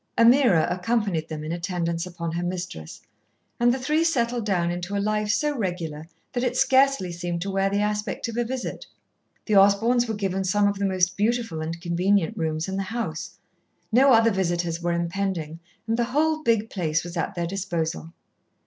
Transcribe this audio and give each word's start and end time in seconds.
Ameerah 0.17 0.65
accompanied 0.71 1.29
them 1.29 1.43
in 1.43 1.51
attendance 1.51 2.07
upon 2.07 2.31
her 2.31 2.41
mistress, 2.41 3.01
and 3.59 3.71
the 3.71 3.77
three 3.77 4.03
settled 4.03 4.47
down 4.47 4.71
into 4.71 4.95
a 4.95 4.97
life 4.97 5.29
so 5.29 5.55
regular 5.55 6.07
that 6.33 6.43
it 6.43 6.57
scarcely 6.57 7.11
seemed 7.11 7.39
to 7.43 7.51
wear 7.51 7.69
the 7.69 7.81
aspect 7.81 8.27
of 8.27 8.35
a 8.35 8.43
visit. 8.43 8.87
The 9.45 9.55
Osborns 9.57 10.07
were 10.07 10.15
given 10.15 10.43
some 10.43 10.67
of 10.67 10.79
the 10.79 10.85
most 10.87 11.15
beautiful 11.17 11.61
and 11.61 11.79
convenient 11.79 12.35
rooms 12.35 12.67
in 12.67 12.77
the 12.77 12.81
house. 12.89 13.37
No 13.91 14.11
other 14.11 14.31
visitors 14.31 14.81
were 14.81 14.91
impending 14.93 15.59
and 15.85 15.97
the 15.97 16.05
whole 16.05 16.41
big 16.41 16.71
place 16.71 17.03
was 17.03 17.15
at 17.15 17.35
their 17.35 17.45
disposal. 17.45 18.11